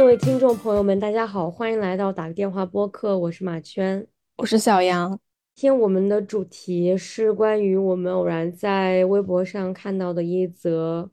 [0.00, 4.06] 各位听众朋友们，大家好，欢迎来到打个电话播客，我是马圈，
[4.38, 5.10] 我是小杨。
[5.54, 11.10] 今天我们的主题是关于我们偶然在微博上看到的一则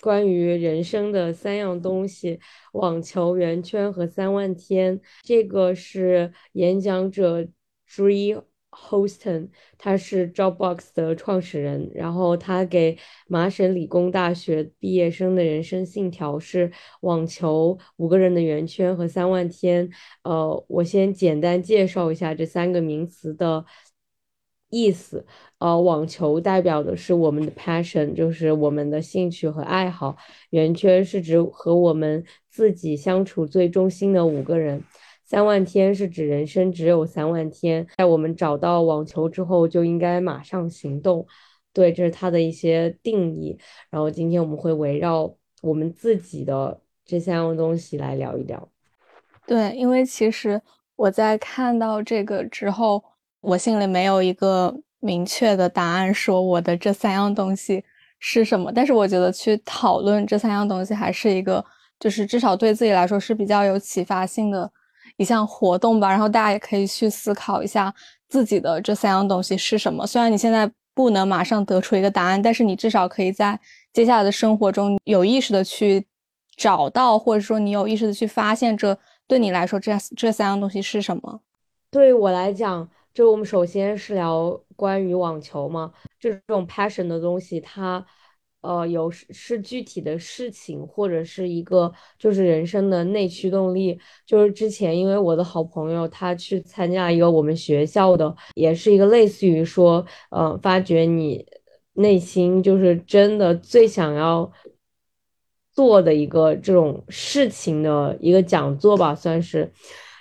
[0.00, 2.40] 关于人生的三样东西：
[2.72, 5.00] 网球、圆圈和三万天。
[5.22, 7.46] 这个是演讲者
[7.88, 9.48] Dre Hoston，
[9.78, 11.90] 他是 Dropbox 的创始人。
[11.94, 19.90] 然后他给麻省理工大学毕业生的人生信条是网球、五个人的圆圈和三万天。
[20.22, 23.64] 呃，我先简单介绍一下这三个名词的
[24.70, 25.26] 意思。
[25.58, 30.16] 呃，网球代表的是我们的 passion，就是我们的兴趣和爱好。
[30.50, 34.82] 圆圈是指和我们自己相处最忠心的五个人。
[35.30, 41.24] 三万天是指人生只有三万天，在我们找到网球之后就应该马上行动。
[41.72, 43.56] 对，这是它的一些定义。
[43.90, 48.68] 然后今天我们会围绕我们自己的这三样东西来聊一聊。
[49.46, 50.60] 对，因为其实
[50.96, 53.00] 我在看到这个之后，
[53.40, 57.84] 我心里没有一个明确的答案，说我的这三样东西
[58.18, 58.72] 是什么。
[58.72, 61.64] 但是我觉得去讨论这三样东西，还是一个
[62.00, 64.68] 就是至少对自己来说是比较有启发性的。
[65.20, 67.94] 一项活动吧，然后大家也可以去思考一下
[68.26, 70.06] 自己的这三样东西是什么。
[70.06, 73.60] 虽然你现在不能马上得出一个答案，但是你至少可以在
[73.92, 76.06] 接下来的生活中有意识的去
[76.56, 81.42] 找到，或者说你有意识的去发现，这对你来说这这三样东西是什么。
[81.90, 88.02] 对于我来讲，就我们首先是聊关于网球嘛，这种 passion 的东西，它。
[88.62, 93.98] 呃，有是是具体的事情，或者是一个就是人生的内驱动力。
[94.26, 101.46] 就是之前因为我的好朋友他去参加一个我们学校的，也是一个类似于说，呃，发掘你
[101.94, 104.52] 内心就是真的最想要
[105.72, 109.72] 做的一个这种事情的一个讲座吧，算是。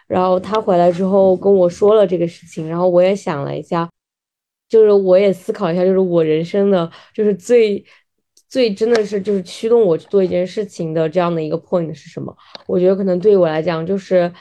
[0.07, 3.89] 然后他回来之后跟我说了这个事情，然后我也想了一下，
[4.69, 7.83] 就是我也思考一下，就是我人生的就是最。
[8.49, 12.35] 最真的是就是驱动我去做一件事情的这样的一个 point 是什么？
[12.65, 14.31] 我觉得可能对于我来讲就是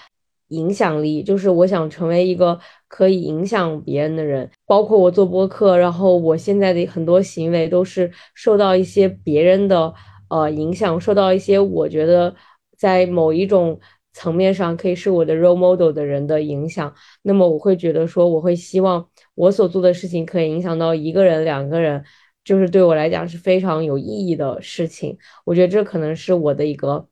[0.49, 2.59] 影响力，就是我想成为一个
[2.89, 4.51] 可以影响别人的人。
[4.67, 9.93] 包括我做播客，然后我现在的很多行为都是受到一些别人的
[10.31, 12.35] 呃影响，受到一些我觉得
[12.79, 13.79] 在某一种
[14.15, 16.95] 层面上可以是我的 role model 的人的影响。
[17.23, 22.03] 那么我会觉得说，我会希望我所做的事情可以影响到一个人、两个人。
[22.49, 27.07] 就是对我来讲是非常有意义的事情，我觉得这可能是我的一个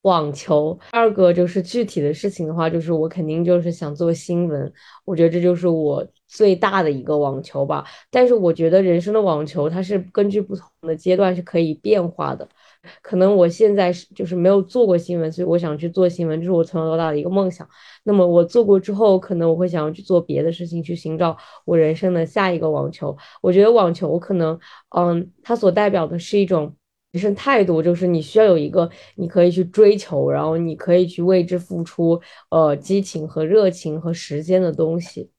[0.00, 0.78] 网球。
[0.92, 4.72] 二个就是具体的事情的话，就是我肯定就是想做新闻，
[5.04, 7.84] 我觉得这就是我最大的一个网球吧。
[8.10, 12.48] 但是我觉得人生的网球它是根据不同的阶段是可以变化的。
[13.02, 17.68] 可能我现在是就是没有做过新闻，所以我想去做新闻，这是我从小到大的一个梦想。
[18.04, 23.16] 那么我做过之后，可能我会想要去做别的事情，去寻找我人生的下一个网球。
[23.42, 24.58] 我觉得网球可能，
[24.96, 26.74] 嗯，它所代表的是一种
[27.12, 35.30] 人生态度，就是你需要有一个你可以去追求，然后你可以去为之付出，呃，激情和热情和时间的东西。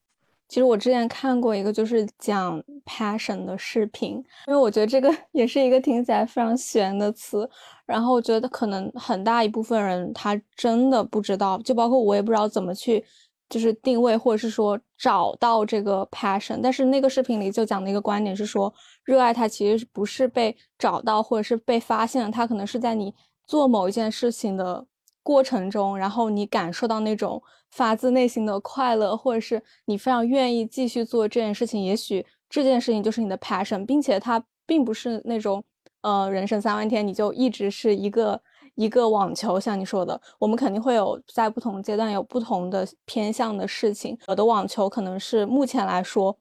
[0.50, 4.16] 其实我之前看过一个就是讲 passion 的视频，
[4.48, 7.48] 因为我觉得这个 也是一个听起来非常玄的词，
[7.86, 13.06] 然后我觉得可能很大一部分人他真的不知道，就包括我也不知道怎么去
[13.48, 16.60] 就是定位或者是说找到这个 passion。
[16.64, 18.74] 但是那个视频里就讲的一个观点是说，
[19.04, 23.14] 热爱它其实不是被找到或者是被发现，它可能是在你
[23.46, 24.84] 做某一件事情的
[25.22, 27.40] 过程中，然后你感受到那种。
[27.72, 35.64] 发自内心的快乐，或者是你非常愿意继续做这件事情，也许这件事情就是你的 passion，并且它并不是那种，
[36.02, 38.42] 呃，人生三万天你就一直是一个
[38.76, 44.18] 一个网球，像你说的，我们肯定会有在不同阶段有不同的偏向的事情。
[44.28, 46.36] 我的网球可能是目前来说，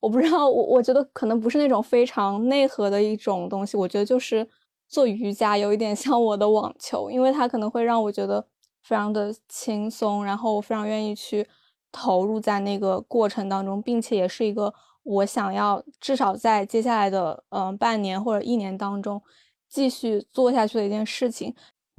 [0.00, 4.48] 我不知道，我我觉得可能不是那种非常内核的一种东西，我觉得就是
[4.88, 8.46] 做瑜伽有一点像我的网球，因为它可能会让我觉得。
[8.82, 11.46] 非常的轻松，然后我非常愿意去
[11.92, 14.72] 投入在那个过程当中，并且也是一个
[15.02, 19.22] 我想要至少在接下来的嗯半年或者一年当中
[19.68, 21.54] 继续做下去的一件事情。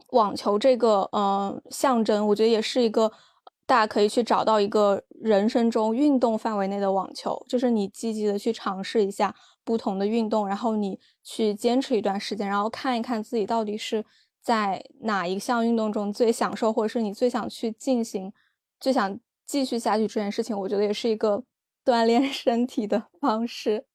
[0.10, 3.12] 网球这个嗯象征，我觉得也是一个
[3.66, 9.34] 大家可以去找到一个人生中运动范围内的网球，就是你积极的去尝试一下
[9.64, 14.04] 不同的运动，然后你去坚持一段时间，然后看一看自己到底是。
[14.42, 18.34] 在哪一项运动中最享受，或者是你最想去进行、
[18.80, 21.44] 最想继续下去这件事情，我觉得也是一个
[21.86, 23.86] 锻炼 身体的方式。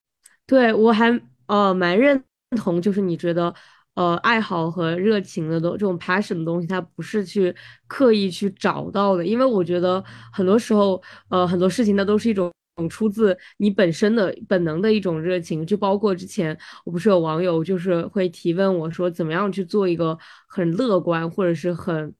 [0.46, 2.22] 对我还呃蛮认
[2.56, 3.52] 同，就是你觉得
[3.94, 7.54] 呃爱好和热情的东这种 passion 的东西，它不是去
[7.88, 10.02] 刻意去找到的，因为我觉得
[10.32, 12.52] 很多时候，呃，很多事情它都是一种
[12.88, 22.14] 出自你本身的本能的一种热情，就包括之前我不是有网友就是会提问我说，怎么样去做一个很乐观或者是很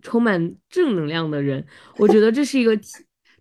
[0.00, 1.64] 充满正能量的人？
[1.98, 2.74] 我觉得这是一个，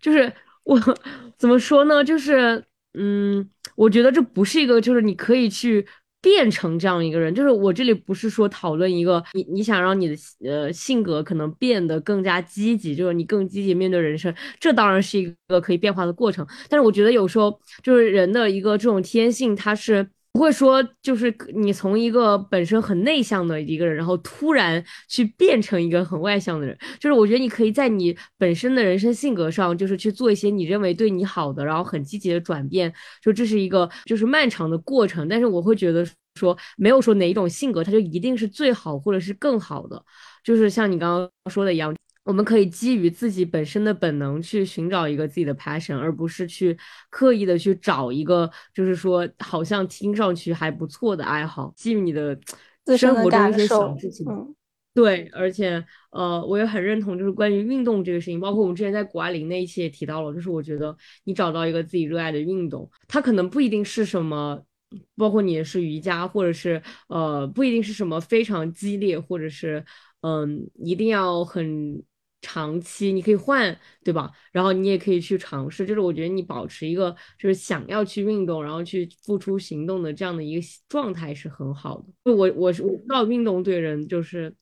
[0.01, 0.31] 就是
[0.63, 0.77] 我
[1.38, 2.03] 怎么说呢？
[2.03, 2.63] 就是
[2.95, 5.86] 嗯，我觉得这不是一个，就是你可以去。
[6.21, 10.15] 变成这样一个人，就是我这里不是说讨论一个你你想让你的
[10.45, 16.47] 呃性格可能变得更加积极，就是你更积极面对人生，这当然是一个可以变化的过程。
[16.69, 20.09] 但是我觉得有时候就是人的一个这种天性，它是。
[20.33, 26.78] 不会说，就是你从一个本身很内向的一个人，然后突然去变成一个很外向的人。
[27.00, 32.92] 就是我觉得你可以在你本身的人生性格上，就是去做一些你认为对你好的，然后很积极的转变。
[33.22, 35.28] 就这是一个就是漫长的过程。
[35.28, 40.01] 但是我会觉得说，没有说哪一种性格它就一定是最好或者是更好的。
[40.44, 41.95] 就是像你刚刚说的一样。
[42.23, 46.77] 我们可以基于自己本身的本能去寻找一个自己的 passion，而不是去
[47.09, 52.39] 刻意的去找一个，就是说好像听上去还不错的爱好，基于你的
[52.95, 54.25] 生活中一些小事情。
[54.94, 64.62] 对，而且呃，我也很认同，就是关于运动这个事情，包括我们之前在谷爱凌那一期也提到了，就是我觉得你找到一个自己热爱的运动，它可能不一定是什么，
[65.15, 69.83] 包括你是瑜伽，或者是呃，不一定是什么非常激烈，或者是
[70.21, 72.03] 嗯，一定要很。
[72.41, 74.31] 长期你可以换，对吧？
[74.51, 82.33] 然后你也可以去尝试，就是我觉得你保持一个就是想要去运动，然后去付出行动的这样的一个状态是很好的。
[82.33, 84.53] 我我是我知道运动对人就是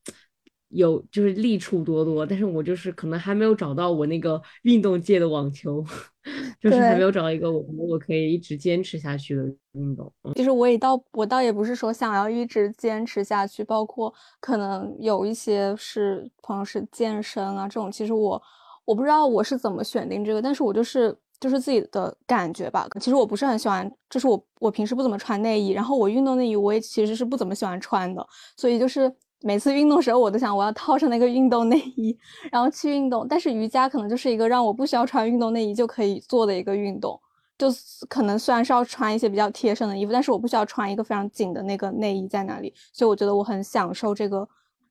[0.69, 5.85] 有就是利处多多，但是我就是可能还没有找到我那个运动界的网球。
[6.59, 10.11] 就是还没有找到一个我我可以一直坚持下去的运动。
[10.35, 18.39] 其实我也倒我倒也不是说想要一直坚持下去，包括可能有一些是朋友是健身啊这种，其实我
[18.83, 22.85] 我不知道我是怎么选定这个，但是我就是就是自己的感觉吧。
[22.99, 28.27] 其实我不是很喜欢，就是我我平时不怎么穿内衣，然后我运动内衣我也其实是不怎么喜欢穿的，
[28.57, 29.11] 所以就是。
[29.41, 32.17] 每次运动时候，我都想我要套上那个运动内衣，
[32.51, 33.25] 然后去运动。
[33.27, 37.19] 但是瑜伽可能就是一个让我不需要穿运动内衣就可以做的一个运动，
[37.57, 37.67] 就
[38.09, 44.47] 可能虽然是要穿一些比较贴身的衣服，但是我不需要穿一个非常紧的那个内衣在那里，所以我觉得我很享受这个，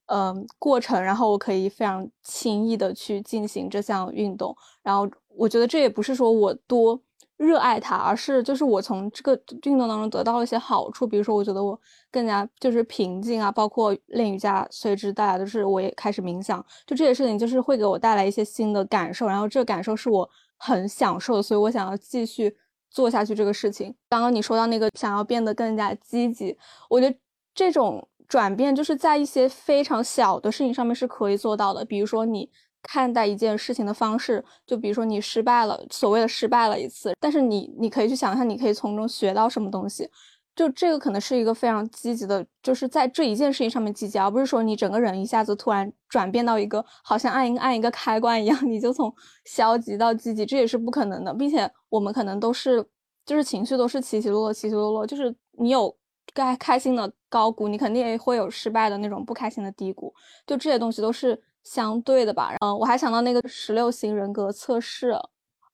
[0.07, 1.03] 嗯，过程。
[1.03, 4.57] 然后我可以非常轻易的去进行这项运动。
[4.83, 5.07] 然后
[5.37, 7.01] 我觉得这也不是说我多。
[7.39, 9.33] 热爱它，而是就是我从这个
[9.63, 11.81] 运动当中得到了一些好处，比如说我觉得我
[12.11, 22.57] 更加就是平静啊，包括练瑜伽随之带来的是我也开始冥想，就这些事情就是会给我带来一些新的感受，然后这个感受是我很享受的，所以我想要继续
[22.91, 23.95] 做下去这个事情。
[24.09, 26.59] 刚刚你说到那个想要变得更加积极，
[26.91, 27.17] 我觉得
[27.55, 32.51] 这种转变就是在一些非常小的事情上面是可以做到的，比如说你。
[32.83, 40.09] 看待一件事情的方式，就比如说你失败了，所谓的失败了一次，但是你你可以去想象，你可以从中学到什么东西，
[40.55, 49.13] 就这个可能是一个非常积极的，就是在这一件事情上面积极，而不是说你整个人一下子突然转变到一个好像按一按一个开关一样，你就从
[49.45, 52.85] 消极到积极，这也是不可能的，并且我们可能都是
[53.27, 55.95] 就是情绪都是起起落落，起起落落，就是你有
[56.33, 60.15] 该开心的高谷，你肯定也会有失败的那种不开心的低谷，
[60.47, 61.43] 就这些东西都是。
[61.65, 65.15] 相对的吧，嗯，我还想到那个十六型人格测试，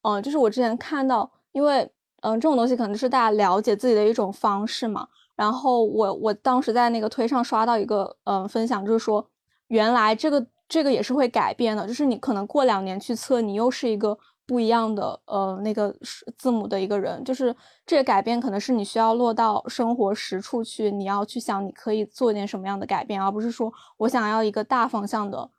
[0.03, 1.89] 嗯，就是我之前看到，因为
[2.23, 5.09] 嗯这种东西可能是大家了解自己的一种方式嘛。
[5.37, 9.29] 然后我我当时在那个推上刷到一个嗯分享，就是说
[9.69, 15.95] 原来这个这个也是会改变的，就是你可能过两年去测，你又是一个不一样的呃那个
[16.39, 25.51] 字母的一个人，就是这个改变可能是你需要落到生活实处去，你要去想你可以做点什么样的改变，而不是说我想要一个大方向的。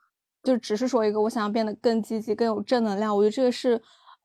[0.46, 3.14] 就只是说一个，我想要变得更积极、更有正能量。
[3.14, 3.80] 我觉得这个是，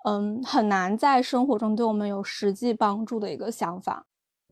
[0.05, 4.05] 嗯，很难在生活中对我们有实际帮助的一个想法。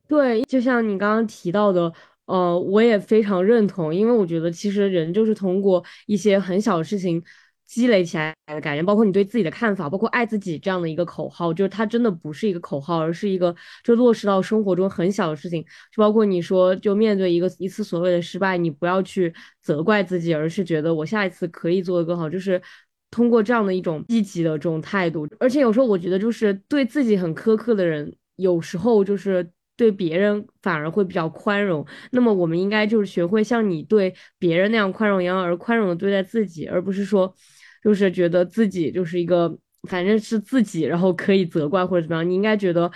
[0.07, 1.93] 对，就像你刚刚提到的，
[2.25, 7.23] 呃，我也非常认同，因为我觉得其实人就是通过一些很小的事情。
[7.69, 15.63] 积累起来的感觉，包括你对自己的看法，包括爱自己这样的一个口号，就是它真的不是一个口号，而是一个就落实到生活中很小的事情。
[15.95, 22.27] 就包括你说，就面对一个一次所谓的失败，你不要去责怪自己，而是觉得我下一次可以做得更好。
[22.27, 22.59] 就是
[23.11, 29.47] 通过这样的一种积极的这种态度，而且有时候我觉得，就是对自己很苛刻的人，有时候就是
[29.77, 31.85] 对别人反而会比较宽容。
[32.11, 37.31] 那么我们应该就是学会像你对别人那样宽容一样，而宽容的对待自己，而不是说。
[37.83, 39.57] 就是觉得自己就是一个
[39.89, 42.91] 反正是自己，然后可以责怪或者怎么样，你应该觉得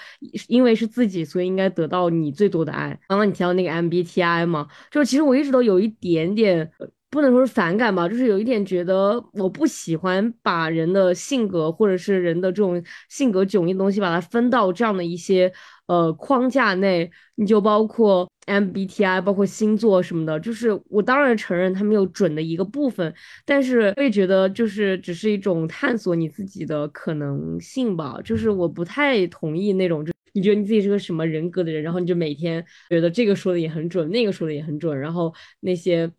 [0.48, 2.90] 因为是自己，所以应该得到你最多的爱。
[3.08, 6.72] 刚刚你提到那个 MBTI 嘛，就是其实我一直都有一点点。
[7.10, 15.54] 不能说是反感吧，就是有一点觉得我不喜欢把人的性格或者是人的这种性格迥异的东西，把它分到这样的一些
[15.86, 17.12] 呃框架内。
[17.36, 23.14] 你就包括 MBTI，包括星座什么的，就是我当然承认它没有准的一个部分，
[23.46, 28.20] 但是我也觉得就是只是一种探索你自己的可能性吧。
[28.24, 36.12] 就是我不太同意那种，就你觉得你自己是个什么人格的人，然后你就每天觉得这个说的也很准，那个说的也很准，然后那些。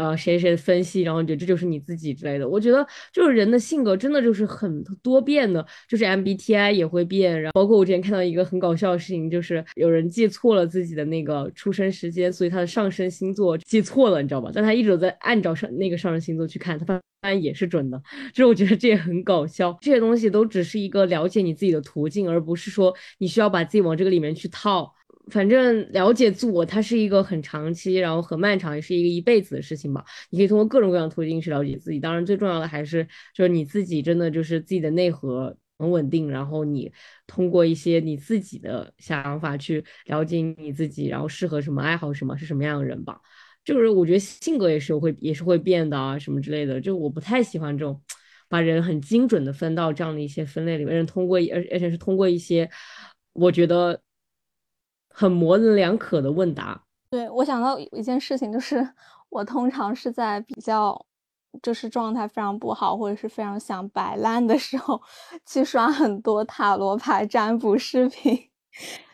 [0.00, 2.48] 呃，谁谁分析，然后觉得这就是你自己之类的。
[2.48, 7.38] 我觉得就是人的性格真的就是很多变的，就是 MBTI 也会变。
[7.42, 14.50] 然后包括我之前看到一个很搞笑的事情，就是有人记错了自己的那个出生时间，所以他的上升星座记错了，你知道吧？
[14.54, 18.02] 但他一直在按照上那个上升星座去看，他发现也是准的。
[18.32, 19.76] 就是我觉得这也很搞笑。
[19.82, 24.94] 这些东西都只是一个了解你自己的途径，而不是说你需要把自己往这个里面去套。
[25.28, 30.04] 反正了解自我，它是一个很长期，然后很漫长，也是一个一辈子的事情吧。
[30.30, 32.00] 你可以通过各种各样的途径去了解自己。
[32.00, 36.90] 当然，最重要的还是就是你自己真的就是自己的内核很稳定，然后你
[37.26, 43.20] 通过一些你自己的想法去了解你自己，然后适合什么爱好什么是什么样的人吧。
[43.64, 46.80] 就是我觉得性格也是会也是会变的啊，什么之类的。
[46.80, 48.02] 就我不太喜欢这种
[48.48, 52.68] 把人很精准的分到这样的一些分类里面，通过而而且是通过一些
[53.34, 54.00] 我觉得。
[55.12, 56.82] 很模棱两可的问答。
[57.10, 58.88] 对我想到一件事情，就是
[59.28, 61.04] 我通常是在比较
[61.60, 65.00] 就是状态非常不好，或者是非常想摆烂的时候，
[65.44, 68.38] 去刷很多塔罗牌占卜视频。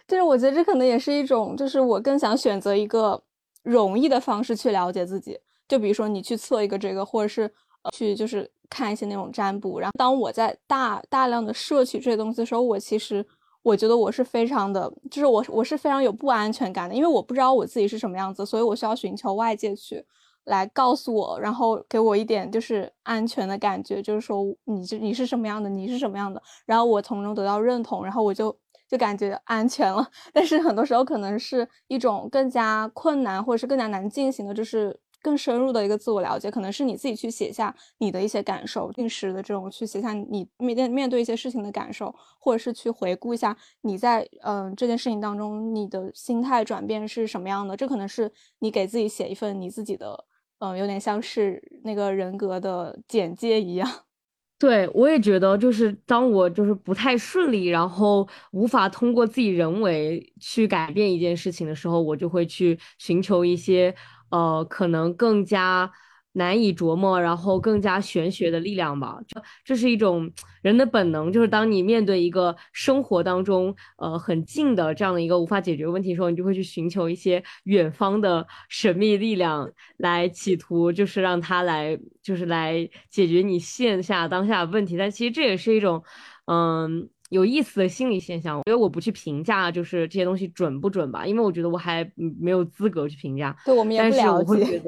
[0.06, 3.20] 就是我觉得这可能也是一种，就是我更想选择一个
[3.62, 5.38] 容易的方式去了解自己。
[5.66, 7.50] 就比如说你去测一个这个，或者是
[7.92, 9.80] 去就是看一些那种占卜。
[9.80, 13.26] 然后当我在大大量的摄取这些东西的时候，我其实。
[13.66, 20.04] 我觉得我是非常的，就是我我是非常有不安全感的，因为我不知道我自己是什么样子，所以我需要寻求外界去
[20.44, 28.56] 来告诉我，然后给我一点就是安全的感觉，就是说你就你是什么样的，你是什么样的，然后我从中得到认同，然后我就
[28.88, 30.08] 就感觉安全了。
[30.32, 34.96] 但是很多时候可能是一种更加困难或者是更加难进行的，就是。
[35.22, 47.76] 更深入的一个自我了解，可能是你自己去写下你的一些感受，定时的这种去写下你面面对一些事情的感受，或者是去回顾一下你在嗯这件事情当中你的心态转变是什么样的。
[47.76, 48.30] 这可能是
[48.60, 50.24] 你给自己写一份你自己的
[50.58, 53.90] 嗯，有点像是那个人格的简介一样。
[54.58, 63.94] 对我也觉得，就是当我就是不太顺利，然后无法通过自己人为去改变一件事情的时候，我就会去寻求一些。
[64.30, 65.90] 呃，可能更加
[66.32, 69.18] 难以琢磨，然后更加玄学的力量吧。
[69.26, 70.30] 就这是一种
[70.60, 84.98] 人的本能，就是当你面对一个生活当中呃很近的这样的一个无法解决问题的时候，你就会去寻求一些远方的神秘力量来企图，就是让他来，就是来解决你线下当下的问题。
[84.98, 86.02] 但其实这也是一种
[86.46, 88.56] 嗯有意思的心理现象。
[88.58, 93.56] 我觉得我不去评价，就是这些东西准不准吧，因为我觉得我还没有资格去评价。
[93.64, 94.82] 对，我们也不了解。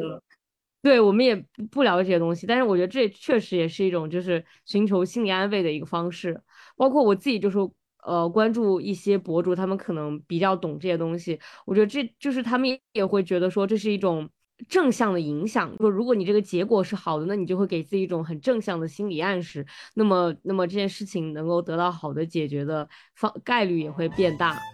[0.80, 1.34] 对，我们也
[1.72, 6.40] 不了解这些东西，但是我觉得这确实也是一种就是寻求心理安慰的一个方式。
[6.76, 7.58] 包括我自己就是
[8.04, 14.30] 呃关注一些博主，他们可能比较懂这些东西，我觉得这就是他们也会觉得说这是一种
[14.68, 15.70] 正向的影响。
[15.78, 24.58] 说如果你这个结果是好的，那你就会给自己一种很正向的心理暗示，那么那么这件事情能够得到好的解决的方概率也会变大。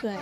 [0.00, 0.16] 对，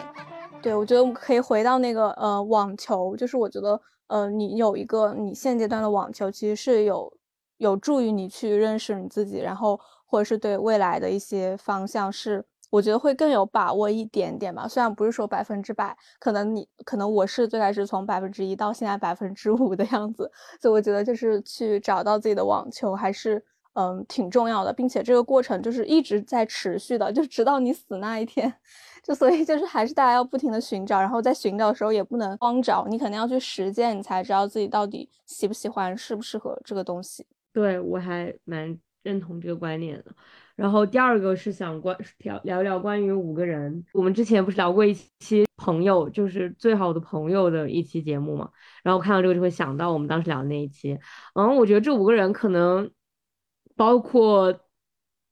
[0.60, 7.10] 对，我觉得我们可以回到那个呃网球，就是我觉得呃你有一个你现阶段的网球，其实是有
[7.56, 9.80] 有助于你去认识你自己，然后
[10.10, 14.66] 或者是对未来的一些方向，是我觉得会更有把握一点点吧。
[14.66, 23.42] 虽然不是说百分之百，可能你可能我是最开始从百分之一到现在百分之五的样子，所以我觉得就是去找到自己的网球还是
[23.74, 28.52] 嗯挺重要的，并且这个过程就是一直在持续的，就直到你死那一天。
[29.02, 37.26] 就所以就是还是大家要不停的寻找，然后在寻找的时候也不能光找，你肯定要去实践，你才知道自己到底喜不喜欢，适不适合这个东西。
[37.52, 40.14] 对我还蛮认同这个观念的。
[40.56, 48.50] 然后第二个是想关聊聊一聊关于五个人，我们之前不是聊过一期朋友，就是最好的朋友的一期节目嘛。
[48.82, 50.98] 然后看到这个就会想到我们当时聊的那一期。
[51.34, 52.90] 嗯，我觉得这五个人可能
[53.76, 54.60] 包括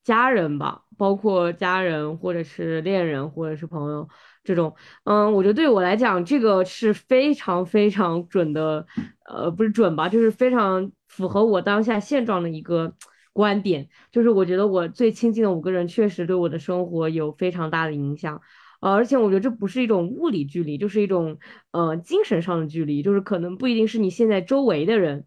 [0.02, 0.84] 家人吧。
[0.98, 4.08] 包括家人，或者是恋人，或者是朋友，
[4.42, 8.84] 这种，嗯，我觉得对我来讲，这个是非常非常准的，
[9.26, 12.92] 呃，不是准吧，就是非常符合我当下现状的一个
[13.38, 13.88] 观点。
[14.10, 18.42] 就是我觉得我最亲近的五个人确实对我的生活有非常大的影响，
[18.80, 21.38] 呃，而且我觉得这不是一种物理距离，就是一种
[21.70, 25.24] 呃精神上的距离，就是可能不一定是你现在周围的人。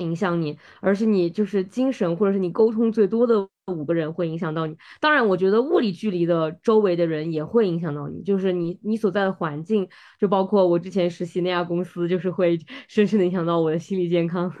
[0.00, 4.76] 影响你，而是你就是精神或者是你沟通最多的五个人会影响到你。
[5.00, 9.88] 当然，我觉得物理距离的周围的人也会影响到你，就是你你所在的环境，
[10.18, 14.52] 就包括我之前实习那家公司，就是会 深深的影响到我的心理健康。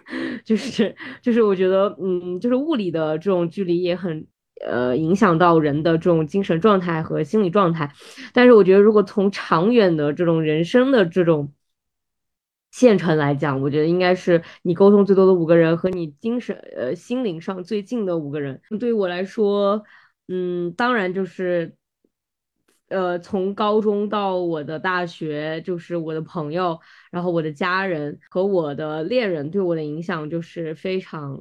[0.44, 4.26] 就是就是我觉得，嗯，就是物理的这种距离也很
[4.66, 7.90] 呃影响到人的这种精神状态和心理状态。
[8.32, 11.52] 但是我觉得，如果从长远的这种人生的这种。
[12.70, 18.60] 县城来讲，我觉得应该是你沟通最多的五个人和你精神呃心灵上最近的五个人。
[18.78, 19.82] 对于我来说，
[20.28, 21.74] 嗯，当然就是，
[22.88, 26.78] 呃，从高中到我的大学，就是我的朋友，
[27.10, 31.40] 然后我的家人和我的恋人对我的影响就是非常。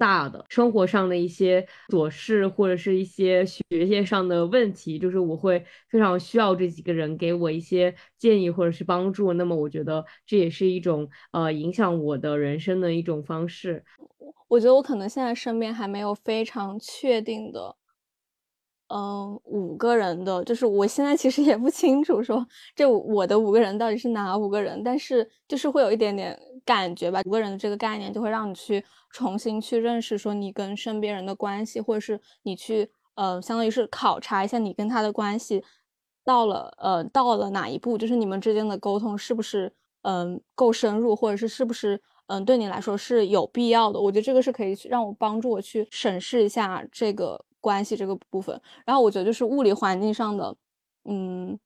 [0.00, 9.34] 大的生活上的一些琐事，或者是一些学业上的问题，就是我会非常需要这几个人给我一些建议或者是帮助。
[9.34, 13.84] 那么我觉得这也是一种呃影响我的人生的一种方式。
[14.48, 17.76] 我觉得我可能现在身边还没有非常确定的，
[18.88, 26.36] 嗯，五个人的，就是我现在其实也不清楚说这我的五个人到底是哪五个人，但是就是会有一点点
[26.72, 27.20] 感觉吧。
[27.24, 28.84] 五个人的这个概念就会让你去。
[29.12, 35.64] 重新去认识说你跟身边人的关系，或者是你去呃，相当于是考察一下你跟他的关系
[36.24, 43.98] 到了呃到了哪一步，就是你们之间的沟通是不是嗯够深入，或者是是不是嗯对你来说是有必要的？
[43.98, 48.62] 我觉得这个是可以让我帮助我去审视一下这个关系这个部分。
[48.86, 50.56] 然后我觉得就是物理环境上的
[51.04, 51.58] 嗯。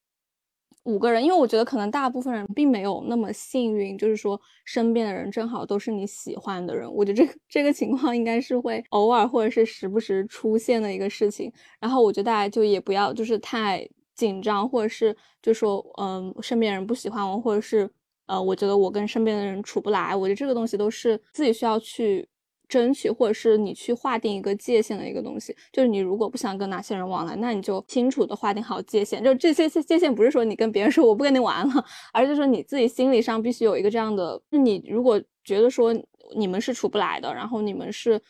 [0.85, 6.91] 五个人，因为我觉得可能大部分人并没有那么幸运，就是说身边的人正好都是你喜欢的人。
[6.93, 11.53] 我觉得这个这个情况应该是会偶尔或者是时不时出现的一个事情。
[11.81, 17.91] 然后我觉得大家就也不要就是太紧张，或者是就说嗯身边人不喜欢我，或者是
[18.27, 20.15] 呃我觉得我跟身边的人处不来。
[20.15, 22.29] 我觉得这个东西都是自己需要去。
[22.69, 29.23] 争取，或者是你去划定一个界限的一个东西，就是你如果不想跟哪些人往来，那你就清楚的划定好界限。
[29.23, 34.41] 就这些界限不是说你跟别人说我不跟你玩了，而是说你自己心理上必须有一个这样的。
[34.51, 35.95] 你如果觉得说
[36.37, 38.21] 你们是处不来的，然后你们是。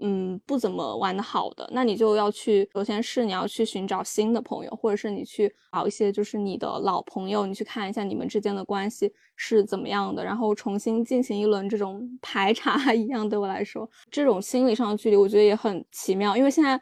[0.00, 13.28] 嗯，不怎么玩的好的，那你就要去，首先是你要去寻找新的朋友，或者是你去找一些就是你的老朋友，你去看一下你们之间的关系是怎么样的，然后重新进行一轮这种排查 一样。
[13.28, 16.80] 对我来说，这种心理上的距离，我觉得也很奇妙，因为现在。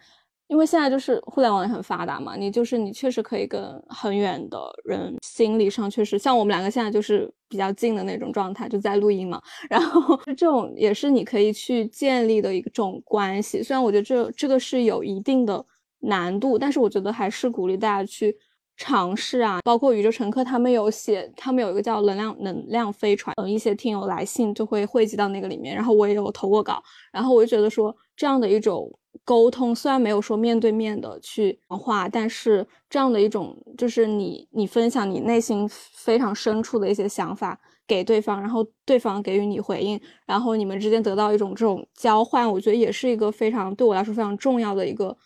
[0.49, 9.41] 因为现在就是互联网也很发达嘛，你就是你确实可以跟很远的人心理上确实像我们两个现在就是比较近的那种状态，就在录音嘛。
[9.71, 13.63] 然后这种也是你可以去建立的一种关系。
[13.63, 15.65] 虽然我觉得这这个是有一定的
[16.01, 18.37] 难度，但是我觉得还是鼓励大家去
[18.77, 19.61] 尝试啊。
[19.65, 25.75] 包括宇宙乘客他们有写，他们有一个叫能量能量飞船，嗯，一些听友来信就会汇集到那个里面。
[25.75, 28.93] 然后我也有投过稿，然后我就觉得说这样的一种。
[29.25, 45.17] 沟通虽然没有说面对面的去讲话，但是这样的一种就是你你分享你内心非常深处的一些想法给对方，然后对方给予你回应，然后你们之间得到一种这种交换，我觉得也是一个非常对我来说非常重要的一个。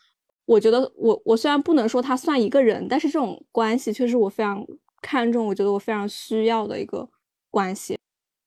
[0.45, 4.65] 我觉得我我虽然不能说他算一个人，但是这种关系却是我非常
[5.03, 7.09] 看重，我觉得我非常需要的一个
[7.51, 7.99] 关系。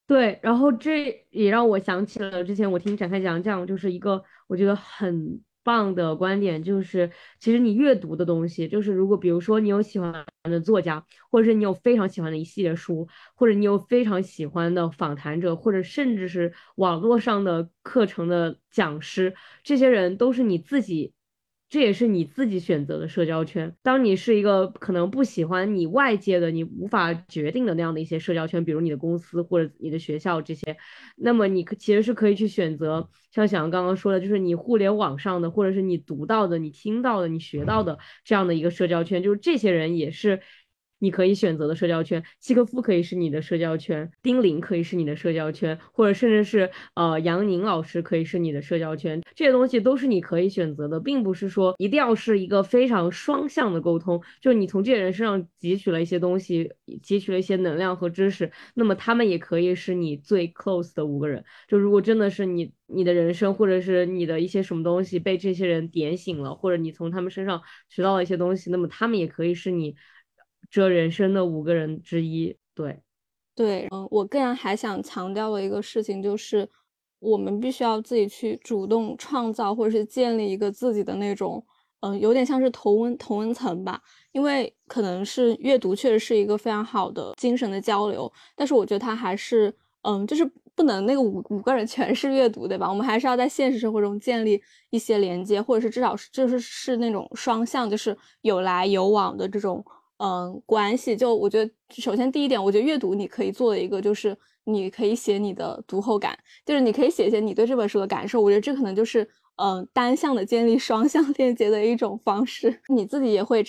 [0.10, 19.32] 对，然后这也让我想起了之前我听展开讲讲，就是一个我觉得很棒的观点，就是其实你阅读的东西，就是如果比如说你有喜欢的作家，或者是你有非常喜欢的一系列书，或者你有非常喜欢的访谈者，或者甚至是网络上的课程的讲师，
[19.64, 21.14] 这些人都是你自己。
[21.70, 23.72] 这也是你自己选择的社交圈。
[23.84, 30.76] 当你是一个可能不喜欢你外界的、你无法决定的那样的一些社交圈，比如你的公司或者你的学校这些，
[31.16, 40.42] 那么你其实是可以去选择，像小杨刚刚说的，就是你互联网上的，或者是你读到的、你听到的、你学到的这样的一个社交圈，就是这些人也是。
[41.00, 56.70] 你可以选择的社交圈，契诃夫可以是你的社交圈，丁玲可以是你的社交圈，或者甚至是呃杨宁老师可以是你的社交圈，这些东西都是你可以选择的，并不是说一定要是一个非常双向的沟通，就你从这些人身上汲取了一些东西，
[57.02, 61.44] 汲取了一些能量和知识，那么他们也可以是你最 close 的五个人。
[61.68, 69.96] 就如果真的是你你的人生或者是你的一些什么东西被这些人点醒了，或者你从他们身上学到了一些东西，那么他们也可以是你。
[70.70, 72.56] 这人生的五个人之一。
[72.74, 73.02] 对，
[73.56, 76.70] 对，嗯，我个人还想强调的一个事情就是，
[77.20, 81.66] 我们必须要自己去主动创造或者是建立一个自己的那种，
[82.02, 84.02] 嗯，有点像是同温同温层吧。
[84.32, 90.50] 因为可能是阅读确实是一个非常好的精神的交流，但是我觉得它还是，嗯，就是。
[90.76, 92.88] 不能那个五五个人全是阅读，对吧？
[92.88, 99.84] 我们还是要在现实生活中建立一些连接，或者是至少是就是是那种双向，就是有来有往的这种
[100.20, 101.18] 嗯关系。
[101.18, 108.40] 就我觉得，首先第一点，我觉得阅读你可以做的一个就是你可以写你的读后感，就是你可以写一些你对这本书的感受。
[108.40, 109.28] 我觉得这可能就是。
[109.62, 113.62] 嗯，单向的建立双向 链接的一种方式，你自己也会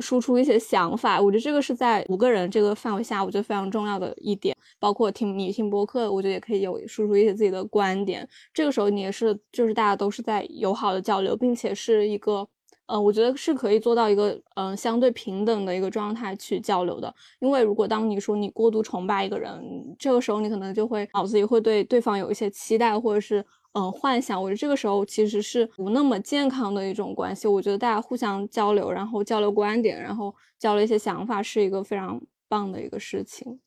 [0.00, 1.22] 输出一些想法。
[1.22, 4.56] 我觉得这个是在五个人这个范围下，我觉得非常重要的一点。
[4.80, 8.28] 包括听你听播客，我觉得也可以有输出一些自己的观点。
[8.52, 12.48] 这个时候你也是，就是大家都是在友好的交流，并且是一个，
[12.88, 17.14] 嗯，我觉得是可以做到一个，嗯，相对平等的一个状态去交流的。
[17.40, 23.44] 因为如果当你说你过度崇拜一个人，这个时候你可能就会脑子里会对对方有一些期待，或者是。
[23.72, 27.46] 嗯，幻想，我觉得这个时候其实是不那么健康的一种关系。
[27.46, 33.60] 我觉得大家互相交流，然后交流观点，然后交流一些想法，是一个非常棒的一个事情。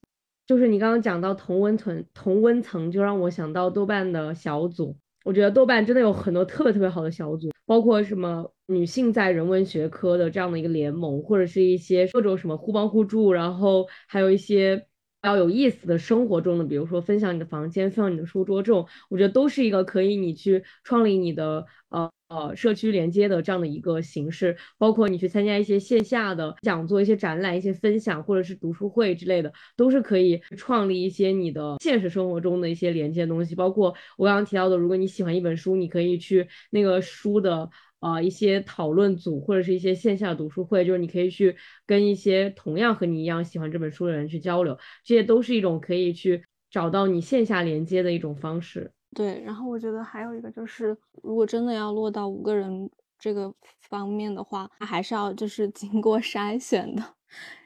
[0.48, 4.98] 就是你刚刚讲到同温层，同温层就让我想到豆瓣的小组。
[5.24, 14.88] 我觉得豆瓣真的有很多特别特别好的小组，包括什么女性在人文学科的这样的一个联盟，或者是一些各种什么互帮互助，然后还有一些。
[15.24, 24.58] 要有意思的生活中的，比如说分享你的房间，分享你的书桌，这种我觉得都是一个可以你去创立你的呃呃社区连接的这样的一个形式。
[24.78, 33.54] 包括你去参加一些线下的讲座、一些展览、一些分享，或者是读书会之类的，都是可以创立一些你的现实生活中的一些连接的东西。
[33.54, 37.70] 包括我刚刚提到的，如果你喜欢一本书，你可以去那个书的。
[38.02, 48.92] 啊，一些讨论组或者是一些线下读书会，就是你可以去跟一些同样和你一样喜欢这本书的人去交流，这些都是一种可以去找到你线下连接的一种方式。
[49.14, 57.04] 对，然后我觉得还有一个就是，如果真的要落到五个人这个方面的话，还是要就是经过筛选的，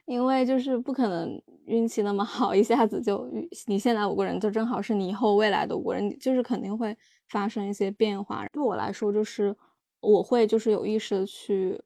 [0.05, 3.25] 因为就是不可能运气那么好，一下子就
[3.67, 6.93] 你现在五个人就正好是你以后未来的五个人，就是肯定会
[7.29, 8.45] 发生一些变化。
[8.51, 9.55] 对我来说，就是。
[10.01, 11.81] 我会就是有意识的去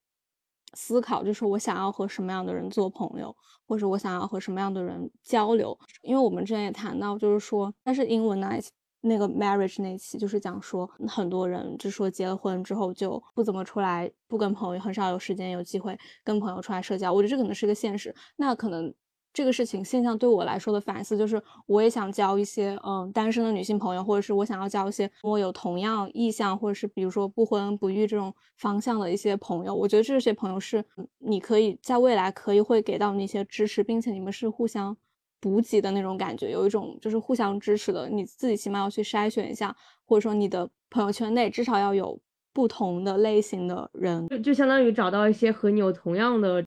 [0.73, 3.35] 思考，就是我想要和什么样的人做朋友，
[3.67, 5.77] 或者我想要和什么样的人交流。
[6.01, 8.59] 因为我们之前也谈到，就是说，但是英文那
[9.01, 17.11] 那个 marriage 那期，就是讲说很多人就说结了婚之后就不怎么出来，不跟朋友，很少有时间有机会跟朋友出来社交。
[17.13, 18.13] 我觉得这可能是个现实。
[18.37, 18.93] 那可能。
[19.31, 29.73] 这个事情现象对我来说的反思就是，我也想交一些嗯单身的女性朋友，或者是我想要交一些我有同样意向，或者是比如说不婚不育这种方向的一些朋友。
[29.73, 30.83] 我觉得这些朋友是
[31.19, 34.97] 你可以在未来可以会给到你一些支持，并且你们是互相
[35.39, 38.09] 补给的那种感觉，有一种就是互相支持的。
[38.09, 42.19] 你自己起码要去筛选一下，或者说你的朋友圈内至少要有
[42.51, 46.65] 不同的类型的人，就就相当于找到一些和你有同样的。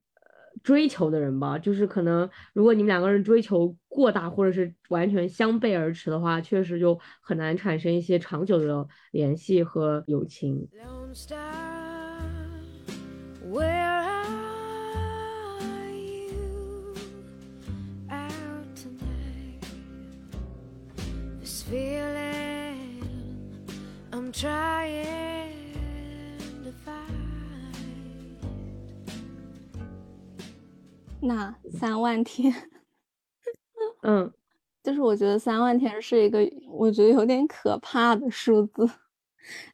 [0.61, 10.67] 追求的人吧，就是可能如果你们两个人追求过大，或者是完全相背而驰的话，确实就很难产生一些长久的联系和友情。
[31.25, 32.53] 那三万天，
[34.03, 34.31] 嗯，
[34.83, 38.85] 就是我觉得三万天是一个我觉得有点可怕的数字，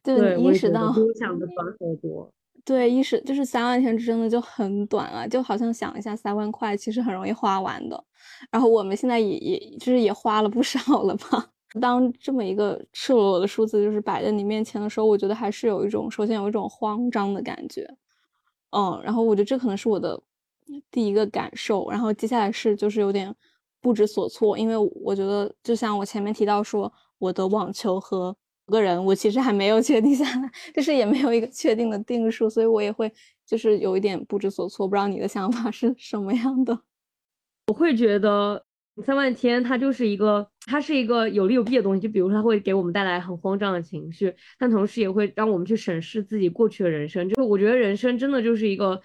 [0.04, 2.32] 就意识到多想的短好多。
[2.64, 8.04] 对，意识就是三万天真的就很短啊，就好像想一下三万块其实很容易花完的。
[8.52, 11.50] 然后我们现在也也就是也花了不少了吧。
[11.82, 17.88] 当这么一个赤裸裸的数字就是摆在你面前的时候，我觉得还是有一种首先有一种慌张的感觉，
[18.72, 20.22] 嗯，然后我觉得这可能是我的。
[20.92, 23.34] 第一个感受，然后接下来是就是有点
[23.82, 33.12] 不知所措，因为我觉得就像我前面提到说，我的网球和个人，我其实还没有确定下来，就是也没有一个确定的定数，所以我也会
[33.46, 36.80] 就是有一点不知所措，不知道你的想法是什么样的。
[37.68, 38.64] 我会觉得
[39.06, 47.28] 三万天它就是一个，它是一个有利有弊的东西，就比如说它会给我们带来很慌张的情绪，但同时也会让我们去审视自己过去的人生。
[47.30, 49.02] 就是我觉得人生真的就是一个。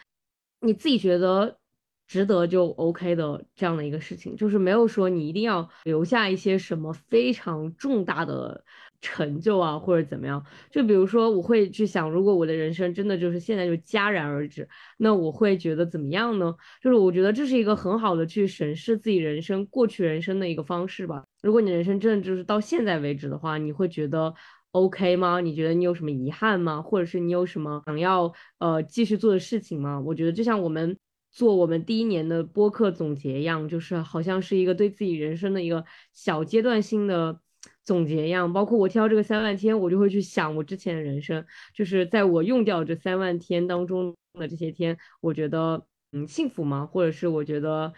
[0.65, 1.59] 你自己觉得
[2.07, 8.65] 值得就 OK 的这样的一个事情，就是没有说你一定要留下一些什么非常重大的
[9.01, 10.45] 成就啊，或者怎么样。
[10.71, 16.55] 就比如说，我会去想，如果我的人生真的就是现在就戛然而止，那我会觉得怎么样呢？
[16.83, 21.25] 就是我觉得这是一个很好的去审视自己人生过去人生的一个方式吧。
[21.43, 24.35] 如果你人生真的就是到现在为止的话，你会觉得
[24.75, 25.41] OK 吗？
[25.41, 26.83] 你觉得你有什么遗憾吗？
[26.83, 30.01] 或者是你有什么想要呃继续做的事情吗？
[30.01, 30.97] 我觉得就像我们。
[31.37, 37.41] 做我们第一年的播客总结一样，就是好像是一个对自己人生的一个小阶段性的
[37.83, 38.53] 总结一样。
[38.53, 46.87] 包括我挑这个三万天，我就会去想我之前的人生，就是在我用掉这三万天当中的这些天，我觉得嗯幸福吗？
[46.87, 47.93] 或者是我觉得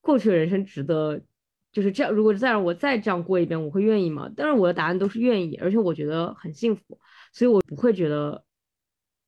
[0.00, 1.20] 过去的人生值得，
[1.72, 2.12] 就是这样。
[2.12, 4.30] 如果再让我再这样过一遍，我会愿意吗？
[4.36, 6.98] 但是我的答案都是愿意，而且我觉得很幸福，
[7.32, 8.44] 所以我不会觉得。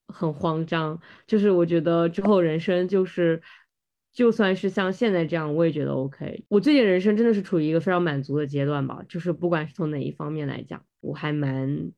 [0.07, 3.43] 很慌张，就是我觉得之后人生就是，
[4.13, 6.45] 就算是像现在这样，我也觉得 OK。
[6.49, 11.91] 我最近人生真的是处于一个非常满足的阶段吧，就是不管是从哪一方面来讲，我还蛮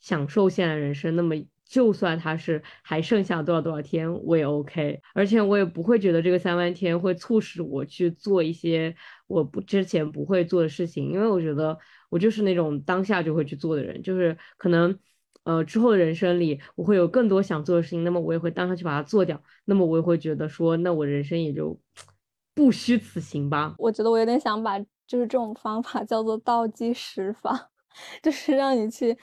[0.00, 1.14] 享受现在人生。
[1.14, 1.36] 那么
[1.72, 8.94] 就算他是还剩下多少多少天，我也 OK，而且我也不会觉得这个三万天会促使我去做一些
[9.26, 11.78] 我不之前不会做的事情，因为我觉得
[12.10, 14.98] 我就是那种当下就会去做的人，就是可能。
[15.44, 21.76] 呃，之后的人生里，我会有更多想做的事情，那么我也会当下去把它做掉，那么我也会觉得说，那我人生也就
[22.54, 23.74] 不虚此行吧。
[23.76, 27.70] 我觉得我有点想把就是这种方法叫做倒计时法，
[28.22, 29.18] 就是让你去，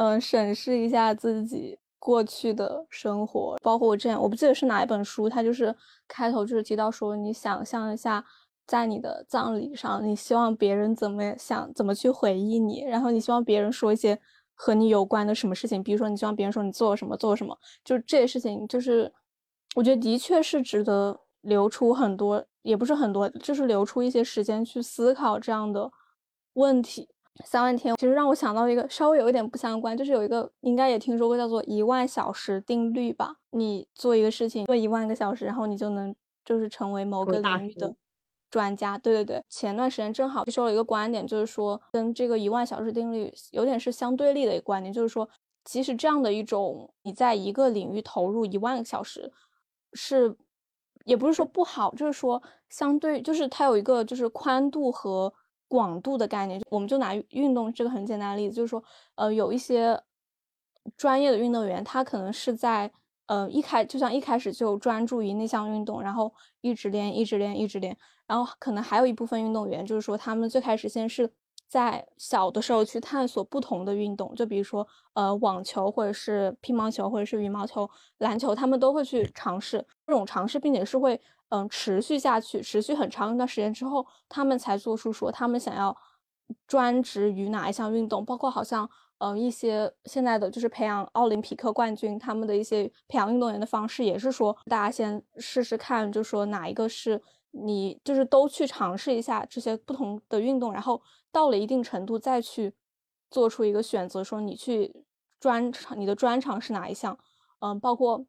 [0.00, 5.76] 嗯，审视一下自己过去的生活，包括我之前我不记得是哪一本书，它就是
[6.08, 8.24] 开头就是提到说，你想象一下，
[8.66, 14.18] 在你的葬礼上，你希望别人怎么想，怎么去回忆你，然后你希望别人说一些。
[14.62, 19.10] 和你有关的什么事情，比如说你希望别人说你做了什么，做了什么，就这些事情，就是
[19.74, 25.90] 我觉得的确是值得留出很多，也不是很多，就是留出一些时间去思考这样的
[26.52, 27.08] 问题。
[27.44, 33.36] 三万天其实让我想到一个稍微有一点不相关，就是有一个应该也听说过叫做一万小时定律吧？
[33.50, 36.14] 你做一个事情做一万个小时，然后你就能
[36.44, 37.94] 就是成为某个领域的。
[38.50, 45.30] 专家，对对对，前段时间正好接收了一个观点，就是说跟这个一万小时定律有点是相对立的一个观点，就是说
[45.64, 49.32] 其实这样的一种你在一个领域投入一万个小时，
[49.92, 50.36] 是
[51.04, 55.32] 也不是说不好，就是说相对就是它有一个就是宽度和
[55.70, 56.60] 广度的概念。
[56.68, 60.02] 我们就拿运动这个很简单的例子，就是说呃有一些
[60.96, 62.90] 专业的运动员，他可能是在。
[63.30, 67.96] 呃，一开就像一开始就专注于那项运动，然后一直练，一直练，一直练。
[68.26, 71.30] 然后可能还有一部分运动员，就是说他们最开始先是
[71.70, 85.96] 在小的时候去探索不同的运动，就比如说呃网球，或者是乒乓球，或者是羽毛球、篮球，他们都会去尝试这种尝试，并且是会嗯持续下去，持续很长一段时间之后，他们才做出说他们想要
[86.66, 88.90] 专职于哪一项运动，包括好像。
[89.22, 100.98] 嗯，一些现在的就是培养奥林匹克冠军，他们的一些培养运动员的方式，也是说大家先试试看，就说哪一个是你就是都去尝试一下这些不同的运动，然后
[101.32, 102.74] 到了一定程度再去
[103.30, 105.04] 做出一个选择，说你去
[105.38, 107.18] 专长，你的专长是哪一项？
[107.60, 108.26] 嗯，包括。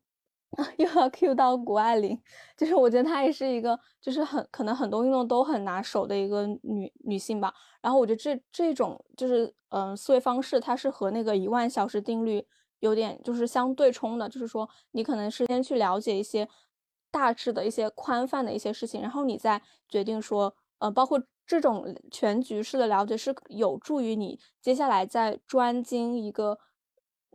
[0.76, 2.22] 又要 cue 到谷爱凌，
[2.58, 7.54] 就是我觉得她也是一个，就是很可能很多运动都很拿手的一个女女性吧。
[7.82, 12.46] 然后我觉得这这种就是嗯思维方式，它是和那个一万小时定律
[12.82, 14.28] 有点就是相对冲的。
[14.28, 16.50] 就是说你可能是先去了解一些
[17.10, 26.60] 大致的一些宽泛的一些事情，然后你再决定说，呃，包括这种全局式的了解是有助于你接下来在专精一个。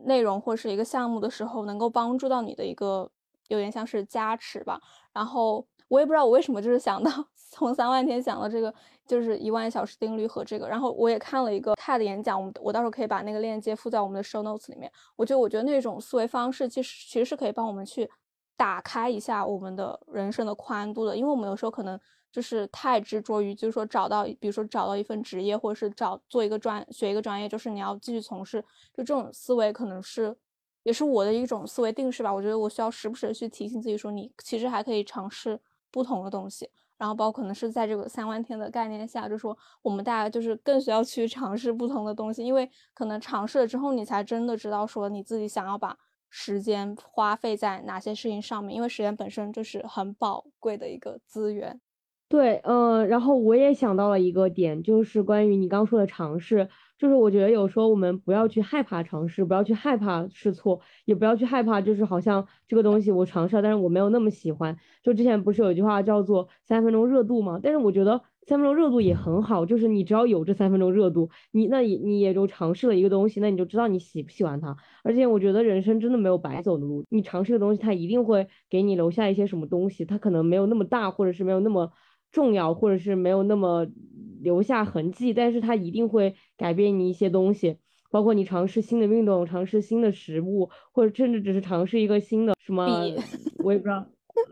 [0.05, 3.09] 内容或是一个项目的时候，能够帮助到你的一个
[3.47, 4.79] 有点像是加持吧。
[5.11, 7.11] 然后我也不知道我为什么就是想到
[7.49, 8.71] 从三万天想到这个，
[9.07, 10.69] 就是一万小时定律和这个。
[10.69, 14.91] 然后我也看了一个 TED 演讲，我们我到时候可以把那个链接附在我们的 show notes 里面。
[15.15, 18.07] 我觉得我觉得那种思维方式其实其实是可以帮我们去
[18.55, 21.99] 打开一下我们的人生的宽度的，因为我们有时候可能。
[22.37, 28.61] 就是太执着于，就是说找到，比如说找到一份职业，或者是找做一个专学一个专业，就是你要继续从事，
[28.93, 30.37] 就这种思维可能是，
[30.83, 32.31] 也是我的一种思维定式吧。
[32.31, 36.69] 我觉得我需要时不时的去提醒自己说，你其实还可以尝试不同的东西。
[36.95, 45.97] 然后包括可能是在这个三万天的概念下，就说我们大家就是更需要去尝试不同的东西，因为可能尝试了之后，你才真的知道说你自己想要把
[46.29, 51.81] 时间花费在哪些事情上面，因为时间本身就是很宝贵的一个资源。
[52.29, 56.67] 对，嗯，然后我也想到了一个点，就是关于你刚说的尝试。
[56.97, 64.75] 就是我觉得有时候我们不要去害怕尝试，不要去害怕试错，也不要去害怕，就是好像这个东西我尝试了，但是我没有那么喜欢。
[65.03, 67.59] 就之前不是有一句话叫做三分钟热度吗？
[67.63, 74.75] 但是我觉得三分钟热度也很好，就是你只要有这三分钟热度，你那你你也就尝试了一个东西，那你就知道你喜不喜欢它。
[75.03, 81.91] 而且我觉得人生真的没有白走的路，你尝试的东西，它一定会给你留下一些什么东西，它可能没有那么大，或者是没有那么
[82.31, 83.87] 重要，或者是没有那么。
[84.39, 87.77] 留下痕迹，但是它一定会改变你一些东西，
[88.11, 92.85] 包括你尝试新的运动，尝试新的食物，或者甚至只是尝试一个新的什么，
[93.63, 94.05] 我也不知道。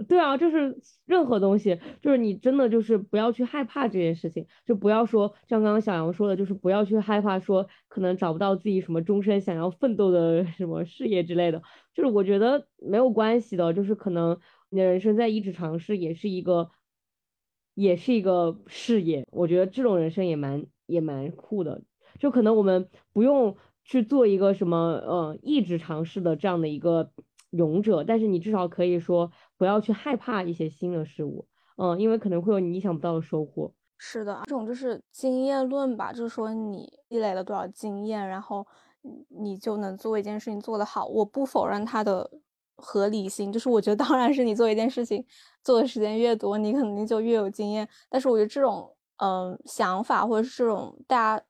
[0.07, 11.61] 对啊，就是任何东西，就是你真的就是不要去害怕这件事情，就不要说像刚刚小杨说的，就是不要去害怕说可能找不到自己什么终身想要奋斗的什么事业之类的，
[11.93, 14.35] 就是我觉得没有关系的，就是可能
[14.71, 16.71] 你的人生在一直尝试也是一个。
[17.75, 21.81] 也是一个事业，我觉得这种人生也蛮也蛮酷的。
[22.17, 27.11] 就可能我们不用去做一个什么呃一直尝试的这样的一个
[27.49, 31.45] 勇者，但是你至少可以说不要去害怕一些新的事物，
[31.77, 33.71] 嗯，因为可能会有你意想不到的收获。
[33.97, 38.65] 是的，这种就是经验论吧，就是说你积累了多少经验，然后
[39.29, 41.05] 你就能做一件事情做得好。
[41.05, 42.31] 我不否认它的。
[42.77, 45.25] 合理性就是，我觉得当然是你做一件事情
[45.65, 47.85] 做的时间越多，你肯定就越有经验。
[48.09, 51.45] 但是我觉得这种嗯想法或者是这种大家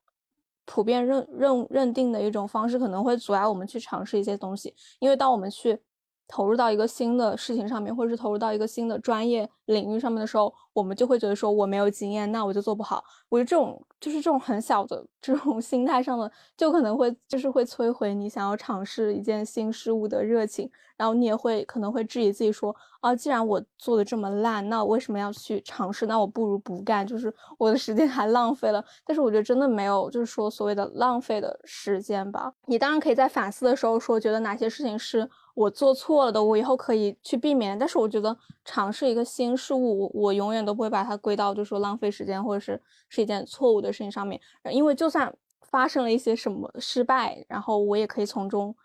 [0.65, 4.73] 普遍认认认定的一种方式，可能会阻碍我们去尝试一些东西。
[4.99, 5.79] 因为当我们去
[6.27, 13.03] 投入到一个新的事情上面，或者是投入到一个新的专业领域上面的时候，我们就会觉得说我没有经验，那我就做不好。
[13.29, 20.69] 我觉得这种就是这种很小的这种心态上的，就可能会就是会摧毁你想要尝试一件新事物的热情。
[20.97, 26.05] 然后你也会可能会质疑自己说啊，既然我做的这么烂，那我为什么要去尝试？
[26.05, 28.81] 那我不如不干，就是我的时间还浪费了。
[29.05, 32.53] 但是我觉得真的没有，就是说所谓的浪费的时间吧。
[32.67, 35.29] 你当然可以在反思的时候说，觉得哪些事情是。
[35.55, 37.79] 我做错了的，我以后可以去避免。
[37.79, 44.39] 但是我觉得尝试一个新事物，我永远都不会把它归到就说浪费时间或者是是一件错误的事情上面。
[44.71, 48.75] 因为就算发生了一些什么失败，然后我也可以从中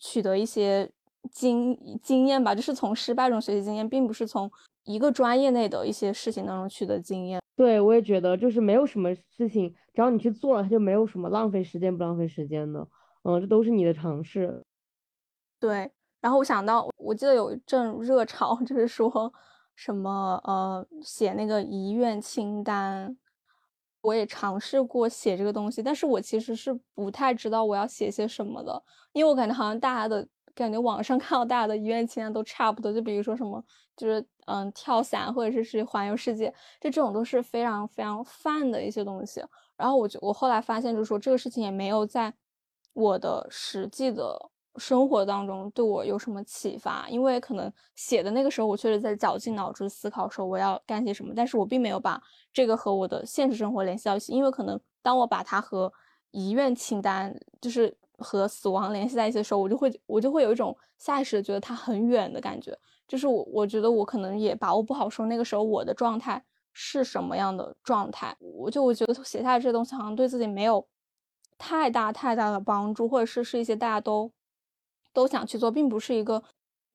[0.00, 0.90] 取得一些
[1.30, 2.54] 经经验吧。
[2.54, 4.50] 就是从失败中学习经验，并不是从
[4.84, 7.40] 一个专业内的一些事情当中取得经验。
[7.56, 12.86] 对，我也觉得就是没有什么事情，只要你去做了，它就没有什么浪费时间不浪费时间的。
[13.22, 14.62] 嗯，这都是你的尝试。
[15.58, 15.90] 对。
[16.22, 19.32] 然后我想到，我记得有一阵热潮，就是说
[19.74, 23.18] 什么呃写那个遗愿清单，
[24.02, 28.80] 我也尝试过写这个东西，但是我其实是不太知道我要写些什么的，
[29.12, 33.60] 因为我感觉好像大家的感觉网上看到大家的遗愿清单都差不多，就比如说什么
[33.96, 39.42] 就是嗯跳伞或者是是环游世界，这这种都是非常非常泛的一些东西。
[39.76, 42.32] 然后我就我后来发现，就是说这个事情也没有在
[42.92, 44.51] 我的实际的。
[44.76, 47.06] 生活当中对我有什么启发？
[47.10, 52.20] 因为可能写的那个时候，我确实在绞尽脑汁思考说我要干些什么，但是我并没有把
[52.52, 54.32] 这个和我的现实生活联系到一起。
[54.32, 55.92] 因为可能当我把它和
[56.30, 62.78] 遗愿清单，就是和死亡联系在一起的时候，我就会我就会有一种下意识的觉得它很远的感觉。
[63.06, 68.34] 就是我我觉得我可能也把握不好说那个时候我的状态是什么样的状态。
[68.40, 70.86] 我就我觉得写下来这些东西好像对自己没有
[71.58, 74.32] 太大太大的帮助，或者是是一些大家都。
[75.12, 76.42] 都想去做，并不是一个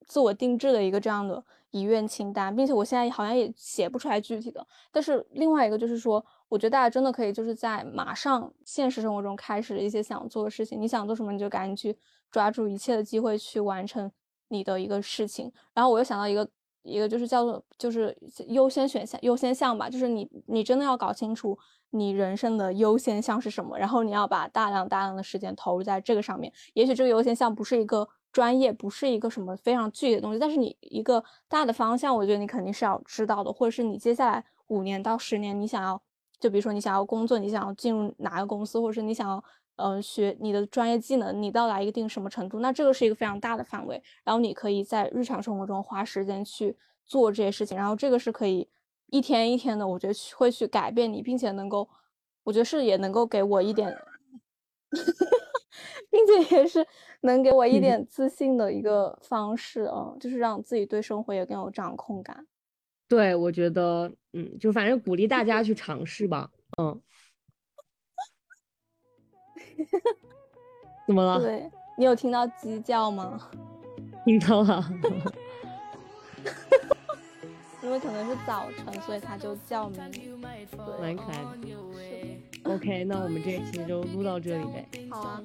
[0.06, 4.66] 自我定制的一个这样的遗愿清单，并且我现在好像也写不出来具体的。
[4.92, 10.82] 但是另外一个就是说，我觉得大家真的可以就是在马上现实生活中开始一些想做的事情。
[10.82, 11.98] 你想做什么，你就赶紧去
[12.32, 14.10] 抓住一切的机会去完成
[14.48, 15.52] 你的一个事情。
[15.74, 16.50] 然后我又想到一个
[16.84, 21.58] 一个就是叫做就是优先选项优先项吧，就是你你真的要搞清楚
[21.92, 26.52] 你人生的优先项是什么，然后你要把大量大量的时间投入在这个上面。
[26.74, 28.08] 也许这个优先项不是一个。
[28.30, 36.00] 专业不是一个什么非常具体的东西，但是你一个大的方向，我觉得你肯定是要知道的，或者是你接下来五年到十年，你想要，
[36.40, 39.44] 就比如说你想要工作，你想要进入哪个公司，或者是你想要，
[39.78, 48.68] 嗯，学你的专业技能，你到达一定什么程度，那这个是一个非常大的范围，然后你可以在日常生活中花时间去做这些事情，然后这个是可以
[49.08, 51.88] 一天一天的，我觉得会去改变你，并且能够，
[52.44, 53.96] 我觉得是也能够给我一点。
[56.10, 56.86] 并且也是
[57.22, 62.48] 能给我一点自信的一个方式啊，就是让自己对生活也更有掌控感。
[63.08, 66.50] 对，我觉得，嗯，就反正鼓励大家去尝试吧。
[66.82, 67.02] 嗯，
[71.06, 71.40] 怎么了？
[71.42, 73.52] 对你有听到鸡叫吗？
[74.26, 74.84] 听到了。
[77.88, 80.38] 因为可能是早晨，所以它就叫鸣。
[81.00, 81.48] 蛮可爱的。
[82.64, 84.86] OK，那我们这一期就录到这里呗。
[85.10, 85.42] 好啊。